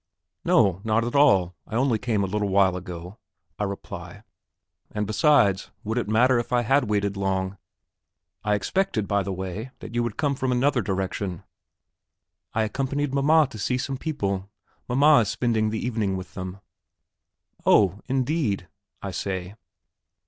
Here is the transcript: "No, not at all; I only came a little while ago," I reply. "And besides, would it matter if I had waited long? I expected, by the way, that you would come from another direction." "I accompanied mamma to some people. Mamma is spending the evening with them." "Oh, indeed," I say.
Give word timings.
"No, 0.43 0.81
not 0.83 1.03
at 1.05 1.13
all; 1.13 1.53
I 1.67 1.75
only 1.75 1.99
came 1.99 2.23
a 2.23 2.25
little 2.25 2.49
while 2.49 2.75
ago," 2.75 3.19
I 3.59 3.65
reply. 3.65 4.23
"And 4.89 5.05
besides, 5.05 5.69
would 5.83 5.99
it 5.99 6.07
matter 6.07 6.39
if 6.39 6.51
I 6.51 6.63
had 6.63 6.89
waited 6.89 7.15
long? 7.15 7.59
I 8.43 8.55
expected, 8.55 9.07
by 9.07 9.21
the 9.21 9.31
way, 9.31 9.69
that 9.77 9.93
you 9.93 10.01
would 10.01 10.17
come 10.17 10.33
from 10.33 10.51
another 10.51 10.81
direction." 10.81 11.43
"I 12.55 12.63
accompanied 12.63 13.13
mamma 13.13 13.45
to 13.51 13.59
some 13.59 13.97
people. 13.99 14.49
Mamma 14.89 15.19
is 15.19 15.29
spending 15.29 15.69
the 15.69 15.85
evening 15.85 16.17
with 16.17 16.33
them." 16.33 16.61
"Oh, 17.63 17.99
indeed," 18.07 18.67
I 19.03 19.11
say. 19.11 19.53